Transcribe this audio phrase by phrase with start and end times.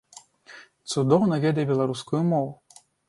[0.93, 2.51] Цудоўна ведае беларускую мову.